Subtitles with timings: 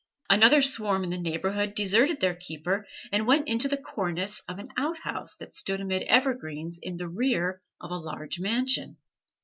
[0.31, 4.69] Another swarm in the neighborhood deserted their keeper and went into the cornice of an
[4.75, 8.97] out house that stood amid evergreens in the rear of a large mansion.